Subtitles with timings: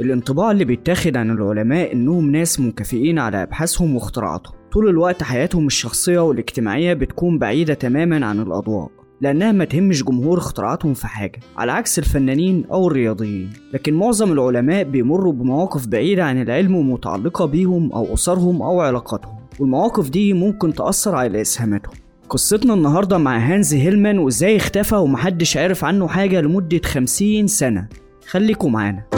[0.00, 4.54] الانطباع اللي بيتاخد عن العلماء إنهم ناس منكفئين على أبحاثهم واختراعاتهم.
[4.72, 8.90] طول الوقت حياتهم الشخصية والاجتماعية بتكون بعيدة تماما عن الأضواء
[9.20, 13.50] لأنها ما تهمش جمهور اختراعاتهم في حاجة على عكس الفنانين أو الرياضيين.
[13.74, 19.36] لكن معظم العلماء بيمروا بمواقف بعيدة عن العلم ومتعلقة بيهم أو أسرهم أو علاقاتهم.
[19.60, 21.94] والمواقف دي ممكن تأثر على إسهاماتهم.
[22.28, 27.88] قصتنا النهاردة مع هانز هيلمان وإزاي اختفى ومحدش عرف عنه حاجة لمدة خمسين سنة.
[28.28, 29.15] خليكم معانا.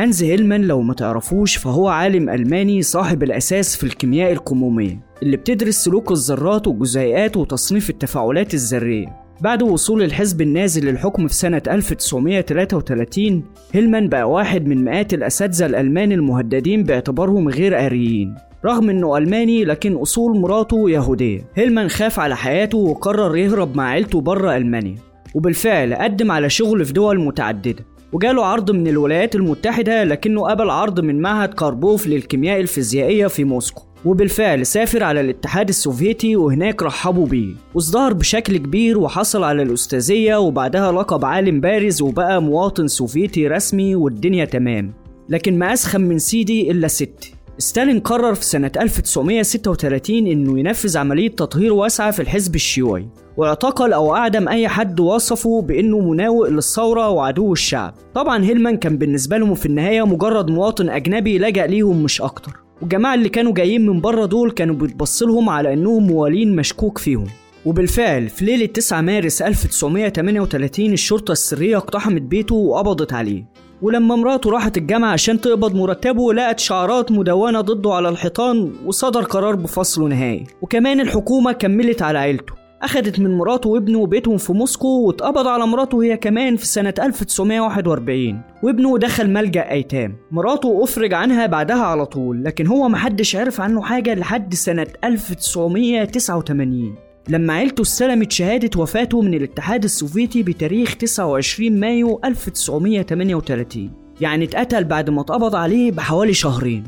[0.00, 5.74] هانز هيلمان لو ما تعرفوش فهو عالم ألماني صاحب الأساس في الكيمياء الكمومية اللي بتدرس
[5.74, 9.06] سلوك الذرات والجزيئات وتصنيف التفاعلات الذرية.
[9.40, 16.12] بعد وصول الحزب النازي للحكم في سنة 1933 هيلمان بقى واحد من مئات الأساتذة الألمان
[16.12, 18.34] المهددين باعتبارهم غير آريين.
[18.64, 21.40] رغم إنه ألماني لكن أصول مراته يهودية.
[21.54, 24.96] هيلمان خاف على حياته وقرر يهرب مع عيلته بره ألمانيا
[25.34, 27.84] وبالفعل قدم على شغل في دول متعددة.
[28.12, 33.82] وجاله عرض من الولايات المتحدة لكنه قبل عرض من معهد كاربوف للكيمياء الفيزيائية في موسكو.
[34.04, 40.92] وبالفعل سافر على الاتحاد السوفيتي وهناك رحبوا بيه وازدهر بشكل كبير وحصل على الأستاذية وبعدها
[40.92, 44.92] لقب عالم بارز وبقى مواطن سوفيتي رسمي والدنيا تمام.
[45.28, 47.32] لكن ما أسخن من سيدي إلا ست.
[47.60, 54.14] ستالين قرر في سنة 1936 إنه ينفذ عملية تطهير واسعة في الحزب الشيوعي واعتقل أو
[54.14, 57.94] أعدم أي حد وصفه بإنه مناوئ للثورة وعدو الشعب.
[58.14, 62.52] طبعا هيلمان كان بالنسبة لهم في النهاية مجرد مواطن أجنبي لجأ ليهم مش أكتر.
[62.80, 67.26] والجماعة اللي كانوا جايين من بره دول كانوا بيتبصلهم على إنهم موالين مشكوك فيهم.
[67.66, 73.44] وبالفعل في ليلة 9 مارس 1938 الشرطة السرية اقتحمت بيته وقبضت عليه.
[73.82, 79.54] ولما مراته راحت الجامعة عشان تقبض مرتبه لقت شعارات مدونة ضده على الحيطان وصدر قرار
[79.54, 80.46] بفصله نهائي.
[80.62, 82.54] وكمان الحكومة كملت على عيلته.
[82.82, 88.40] أخدت من مراته وابنه بيتهم في موسكو واتقبض على مراته هي كمان في سنة 1941
[88.62, 90.16] وابنه دخل ملجأ أيتام.
[90.30, 97.09] مراته أفرج عنها بعدها على طول لكن هو محدش عرف عنه حاجة لحد سنة 1989
[97.28, 105.10] لما عيلته استلمت شهادة وفاته من الاتحاد السوفيتي بتاريخ 29 مايو 1938 يعني اتقتل بعد
[105.10, 106.84] ما اتقبض عليه بحوالي شهرين.